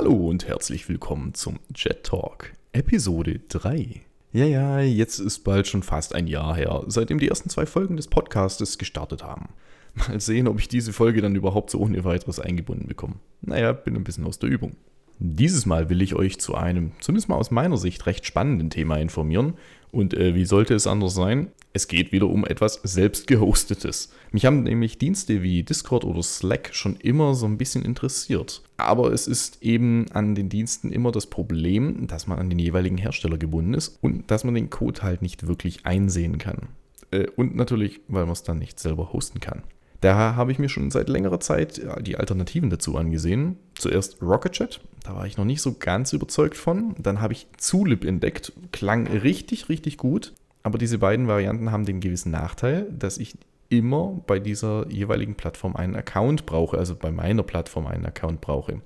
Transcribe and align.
Hallo 0.00 0.28
und 0.28 0.46
herzlich 0.46 0.88
willkommen 0.88 1.34
zum 1.34 1.58
Jet 1.74 2.04
Talk, 2.04 2.52
Episode 2.70 3.40
3. 3.48 4.00
Ja, 4.32 4.44
ja, 4.44 4.78
jetzt 4.78 5.18
ist 5.18 5.40
bald 5.40 5.66
schon 5.66 5.82
fast 5.82 6.14
ein 6.14 6.28
Jahr 6.28 6.54
her, 6.54 6.84
seitdem 6.86 7.18
die 7.18 7.26
ersten 7.26 7.50
zwei 7.50 7.66
Folgen 7.66 7.96
des 7.96 8.06
Podcastes 8.06 8.78
gestartet 8.78 9.24
haben. 9.24 9.48
Mal 9.94 10.20
sehen, 10.20 10.46
ob 10.46 10.60
ich 10.60 10.68
diese 10.68 10.92
Folge 10.92 11.20
dann 11.20 11.34
überhaupt 11.34 11.70
so 11.70 11.80
ohne 11.80 12.04
weiteres 12.04 12.38
eingebunden 12.38 12.86
bekomme. 12.86 13.16
Naja, 13.40 13.72
bin 13.72 13.96
ein 13.96 14.04
bisschen 14.04 14.24
aus 14.24 14.38
der 14.38 14.50
Übung. 14.50 14.76
Dieses 15.20 15.66
Mal 15.66 15.90
will 15.90 16.00
ich 16.00 16.14
euch 16.14 16.38
zu 16.38 16.54
einem, 16.54 16.92
zumindest 17.00 17.28
mal 17.28 17.36
aus 17.36 17.50
meiner 17.50 17.76
Sicht, 17.76 18.06
recht 18.06 18.24
spannenden 18.24 18.70
Thema 18.70 18.98
informieren. 18.98 19.54
Und 19.90 20.14
äh, 20.14 20.34
wie 20.34 20.44
sollte 20.44 20.74
es 20.74 20.86
anders 20.86 21.14
sein? 21.14 21.50
Es 21.72 21.88
geht 21.88 22.12
wieder 22.12 22.28
um 22.28 22.44
etwas 22.44 22.80
selbst 22.84 23.26
gehostetes. 23.26 24.12
Mich 24.30 24.46
haben 24.46 24.62
nämlich 24.62 24.98
Dienste 24.98 25.42
wie 25.42 25.62
Discord 25.62 26.04
oder 26.04 26.22
Slack 26.22 26.70
schon 26.72 26.96
immer 26.96 27.34
so 27.34 27.46
ein 27.46 27.58
bisschen 27.58 27.84
interessiert. 27.84 28.62
Aber 28.76 29.12
es 29.12 29.26
ist 29.26 29.62
eben 29.62 30.06
an 30.12 30.34
den 30.34 30.48
Diensten 30.48 30.92
immer 30.92 31.10
das 31.10 31.26
Problem, 31.26 32.06
dass 32.06 32.26
man 32.26 32.38
an 32.38 32.48
den 32.48 32.58
jeweiligen 32.58 32.98
Hersteller 32.98 33.38
gebunden 33.38 33.74
ist 33.74 33.98
und 34.00 34.30
dass 34.30 34.44
man 34.44 34.54
den 34.54 34.70
Code 34.70 35.02
halt 35.02 35.22
nicht 35.22 35.46
wirklich 35.48 35.84
einsehen 35.84 36.38
kann. 36.38 36.68
Äh, 37.10 37.26
und 37.34 37.56
natürlich, 37.56 38.00
weil 38.08 38.24
man 38.24 38.32
es 38.32 38.44
dann 38.44 38.58
nicht 38.58 38.78
selber 38.78 39.12
hosten 39.12 39.40
kann. 39.40 39.62
Daher 40.00 40.36
habe 40.36 40.52
ich 40.52 40.60
mir 40.60 40.68
schon 40.68 40.90
seit 40.92 41.08
längerer 41.08 41.40
Zeit 41.40 41.82
die 42.00 42.16
Alternativen 42.16 42.70
dazu 42.70 42.96
angesehen. 42.96 43.56
Zuerst 43.74 44.22
Rocketchat, 44.22 44.80
da 45.02 45.14
war 45.14 45.26
ich 45.26 45.36
noch 45.36 45.44
nicht 45.44 45.62
so 45.62 45.74
ganz 45.78 46.12
überzeugt 46.12 46.56
von. 46.56 46.94
Dann 46.98 47.20
habe 47.20 47.32
ich 47.32 47.46
Zulip 47.56 48.04
entdeckt, 48.04 48.52
klang 48.72 49.06
richtig, 49.06 49.68
richtig 49.68 49.96
gut. 49.96 50.34
Aber 50.62 50.78
diese 50.78 50.98
beiden 50.98 51.28
Varianten 51.28 51.70
haben 51.72 51.86
den 51.86 52.00
gewissen 52.00 52.30
Nachteil, 52.30 52.86
dass 52.90 53.18
ich 53.18 53.36
immer 53.68 54.20
bei 54.26 54.38
dieser 54.38 54.90
jeweiligen 54.90 55.34
Plattform 55.34 55.76
einen 55.76 55.96
Account 55.96 56.46
brauche, 56.46 56.78
also 56.78 56.94
bei 56.94 57.10
meiner 57.10 57.42
Plattform 57.42 57.86
einen 57.86 58.06
Account 58.06 58.40
brauche 58.40 58.80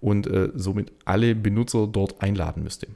und 0.00 0.26
äh, 0.26 0.50
somit 0.54 0.92
alle 1.04 1.34
Benutzer 1.34 1.86
dort 1.86 2.20
einladen 2.22 2.62
müsste. 2.62 2.88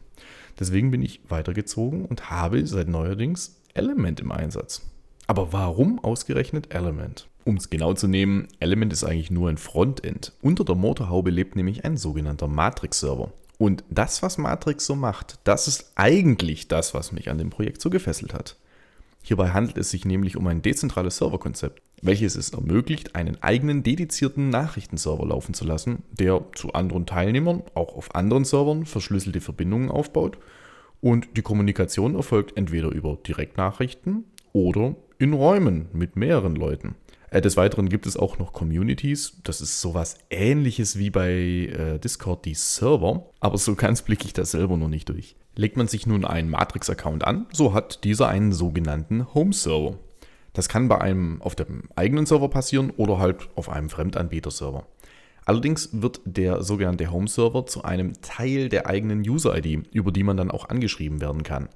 Deswegen 0.58 0.90
bin 0.90 1.02
ich 1.02 1.20
weitergezogen 1.28 2.04
und 2.04 2.30
habe 2.30 2.66
seit 2.66 2.88
neuerdings 2.88 3.60
Element 3.74 4.20
im 4.20 4.32
Einsatz. 4.32 4.82
Aber 5.26 5.52
warum 5.52 5.98
ausgerechnet 6.04 6.74
Element? 6.74 7.29
Um 7.50 7.56
es 7.56 7.68
genau 7.68 7.94
zu 7.94 8.06
nehmen, 8.06 8.46
Element 8.60 8.92
ist 8.92 9.02
eigentlich 9.02 9.32
nur 9.32 9.50
ein 9.50 9.58
Frontend. 9.58 10.34
Unter 10.40 10.64
der 10.64 10.76
Motorhaube 10.76 11.30
lebt 11.30 11.56
nämlich 11.56 11.84
ein 11.84 11.96
sogenannter 11.96 12.46
Matrix-Server. 12.46 13.32
Und 13.58 13.82
das, 13.90 14.22
was 14.22 14.38
Matrix 14.38 14.86
so 14.86 14.94
macht, 14.94 15.40
das 15.42 15.66
ist 15.66 15.90
eigentlich 15.96 16.68
das, 16.68 16.94
was 16.94 17.10
mich 17.10 17.28
an 17.28 17.38
dem 17.38 17.50
Projekt 17.50 17.80
so 17.80 17.90
gefesselt 17.90 18.34
hat. 18.34 18.54
Hierbei 19.20 19.50
handelt 19.50 19.78
es 19.78 19.90
sich 19.90 20.04
nämlich 20.04 20.36
um 20.36 20.46
ein 20.46 20.62
dezentrales 20.62 21.16
Serverkonzept, 21.16 21.82
welches 22.02 22.36
es 22.36 22.50
ermöglicht, 22.50 23.16
einen 23.16 23.42
eigenen 23.42 23.82
dedizierten 23.82 24.48
Nachrichtenserver 24.50 25.26
laufen 25.26 25.52
zu 25.52 25.64
lassen, 25.64 26.04
der 26.12 26.44
zu 26.54 26.72
anderen 26.74 27.04
Teilnehmern, 27.04 27.64
auch 27.74 27.96
auf 27.96 28.14
anderen 28.14 28.44
Servern, 28.44 28.86
verschlüsselte 28.86 29.40
Verbindungen 29.40 29.90
aufbaut 29.90 30.38
und 31.00 31.36
die 31.36 31.42
Kommunikation 31.42 32.14
erfolgt 32.14 32.56
entweder 32.56 32.90
über 32.90 33.18
Direktnachrichten 33.26 34.22
oder 34.52 34.94
in 35.18 35.32
Räumen 35.32 35.88
mit 35.92 36.14
mehreren 36.14 36.54
Leuten. 36.54 36.94
Äh, 37.30 37.40
des 37.40 37.56
Weiteren 37.56 37.88
gibt 37.88 38.06
es 38.06 38.16
auch 38.16 38.38
noch 38.38 38.52
Communities. 38.52 39.40
Das 39.44 39.60
ist 39.60 39.80
sowas 39.80 40.18
ähnliches 40.30 40.98
wie 40.98 41.10
bei 41.10 41.30
äh, 41.30 41.98
Discord 41.98 42.44
die 42.44 42.54
Server, 42.54 43.30
aber 43.38 43.56
so 43.56 43.74
ganz 43.74 44.02
blicke 44.02 44.26
ich 44.26 44.32
das 44.32 44.50
selber 44.50 44.76
noch 44.76 44.88
nicht 44.88 45.08
durch. 45.08 45.36
Legt 45.56 45.76
man 45.76 45.88
sich 45.88 46.06
nun 46.06 46.24
einen 46.24 46.50
Matrix-Account 46.50 47.24
an, 47.24 47.46
so 47.52 47.72
hat 47.72 48.04
dieser 48.04 48.28
einen 48.28 48.52
sogenannten 48.52 49.32
Home-Server. 49.34 49.98
Das 50.52 50.68
kann 50.68 50.88
bei 50.88 51.00
einem 51.00 51.40
auf 51.42 51.54
dem 51.54 51.84
eigenen 51.94 52.26
Server 52.26 52.48
passieren 52.48 52.90
oder 52.90 53.18
halt 53.18 53.48
auf 53.54 53.68
einem 53.68 53.88
Fremdanbieter-Server. 53.88 54.86
Allerdings 55.44 55.90
wird 55.92 56.20
der 56.24 56.62
sogenannte 56.62 57.10
Home-Server 57.10 57.66
zu 57.66 57.82
einem 57.82 58.20
Teil 58.20 58.68
der 58.68 58.86
eigenen 58.86 59.20
User-ID, 59.20 59.88
über 59.92 60.12
die 60.12 60.22
man 60.22 60.36
dann 60.36 60.50
auch 60.50 60.68
angeschrieben 60.68 61.20
werden 61.20 61.42
kann. 61.42 61.68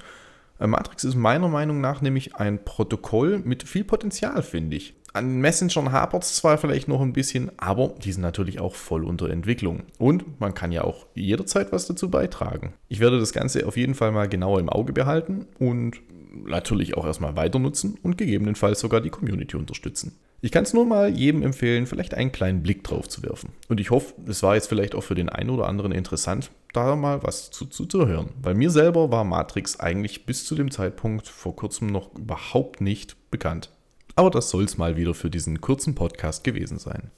Äh, 0.58 0.66
Matrix 0.66 1.04
ist 1.04 1.14
meiner 1.14 1.48
Meinung 1.48 1.80
nach 1.80 2.00
nämlich 2.00 2.36
ein 2.36 2.64
Protokoll 2.64 3.40
mit 3.44 3.62
viel 3.62 3.84
Potenzial, 3.84 4.42
finde 4.42 4.76
ich. 4.76 4.94
An 5.12 5.38
Messengern 5.38 5.92
hapert 5.92 6.24
es 6.24 6.36
zwar 6.36 6.58
vielleicht 6.58 6.88
noch 6.88 7.00
ein 7.00 7.14
bisschen, 7.14 7.50
aber 7.56 7.94
die 8.04 8.12
sind 8.12 8.20
natürlich 8.20 8.60
auch 8.60 8.74
voll 8.74 9.02
unter 9.02 9.30
Entwicklung. 9.30 9.84
Und 9.98 10.40
man 10.40 10.52
kann 10.52 10.72
ja 10.72 10.84
auch 10.84 11.06
jederzeit 11.14 11.72
was 11.72 11.86
dazu 11.86 12.10
beitragen. 12.10 12.74
Ich 12.88 13.00
werde 13.00 13.18
das 13.18 13.32
Ganze 13.32 13.66
auf 13.66 13.78
jeden 13.78 13.94
Fall 13.94 14.12
mal 14.12 14.28
genauer 14.28 14.60
im 14.60 14.68
Auge 14.68 14.92
behalten 14.92 15.46
und 15.58 16.02
natürlich 16.44 16.98
auch 16.98 17.06
erstmal 17.06 17.34
weiter 17.34 17.58
nutzen 17.58 17.98
und 18.02 18.18
gegebenenfalls 18.18 18.80
sogar 18.80 19.00
die 19.00 19.08
Community 19.08 19.56
unterstützen. 19.56 20.18
Ich 20.46 20.52
kann 20.52 20.62
es 20.62 20.72
nur 20.72 20.86
mal 20.86 21.10
jedem 21.10 21.42
empfehlen, 21.42 21.88
vielleicht 21.88 22.14
einen 22.14 22.30
kleinen 22.30 22.62
Blick 22.62 22.84
drauf 22.84 23.08
zu 23.08 23.20
werfen. 23.24 23.50
Und 23.68 23.80
ich 23.80 23.90
hoffe, 23.90 24.14
es 24.28 24.44
war 24.44 24.54
jetzt 24.54 24.68
vielleicht 24.68 24.94
auch 24.94 25.00
für 25.00 25.16
den 25.16 25.28
einen 25.28 25.50
oder 25.50 25.66
anderen 25.66 25.90
interessant, 25.90 26.52
da 26.72 26.94
mal 26.94 27.24
was 27.24 27.50
zu, 27.50 27.66
zu, 27.66 27.84
zu 27.84 28.06
hören. 28.06 28.28
Weil 28.40 28.54
mir 28.54 28.70
selber 28.70 29.10
war 29.10 29.24
Matrix 29.24 29.80
eigentlich 29.80 30.24
bis 30.24 30.44
zu 30.44 30.54
dem 30.54 30.70
Zeitpunkt 30.70 31.26
vor 31.26 31.56
kurzem 31.56 31.88
noch 31.88 32.14
überhaupt 32.14 32.80
nicht 32.80 33.16
bekannt. 33.32 33.70
Aber 34.14 34.30
das 34.30 34.48
soll 34.50 34.62
es 34.62 34.78
mal 34.78 34.96
wieder 34.96 35.14
für 35.14 35.30
diesen 35.30 35.60
kurzen 35.60 35.96
Podcast 35.96 36.44
gewesen 36.44 36.78
sein. 36.78 37.10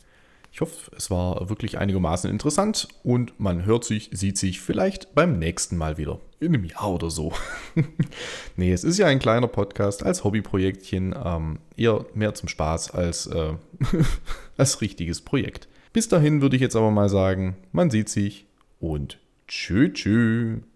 Ich 0.50 0.60
hoffe, 0.60 0.90
es 0.96 1.10
war 1.10 1.48
wirklich 1.48 1.78
einigermaßen 1.78 2.30
interessant 2.30 2.88
und 3.02 3.38
man 3.38 3.64
hört 3.64 3.84
sich, 3.84 4.10
sieht 4.12 4.38
sich 4.38 4.60
vielleicht 4.60 5.14
beim 5.14 5.38
nächsten 5.38 5.76
Mal 5.76 5.98
wieder. 5.98 6.20
In 6.40 6.54
einem 6.54 6.64
Jahr 6.64 6.92
oder 6.92 7.10
so. 7.10 7.32
nee, 8.56 8.72
es 8.72 8.84
ist 8.84 8.98
ja 8.98 9.06
ein 9.06 9.18
kleiner 9.18 9.48
Podcast 9.48 10.04
als 10.04 10.24
Hobbyprojektchen. 10.24 11.14
Ähm, 11.22 11.58
eher 11.76 12.06
mehr 12.14 12.34
zum 12.34 12.48
Spaß 12.48 12.92
als, 12.92 13.26
äh, 13.26 13.54
als 14.56 14.80
richtiges 14.80 15.20
Projekt. 15.20 15.68
Bis 15.92 16.08
dahin 16.08 16.40
würde 16.42 16.56
ich 16.56 16.62
jetzt 16.62 16.76
aber 16.76 16.90
mal 16.90 17.08
sagen, 17.08 17.56
man 17.72 17.90
sieht 17.90 18.08
sich 18.08 18.46
und 18.80 19.18
tschüss. 19.48 19.92
tschüss. 19.94 20.60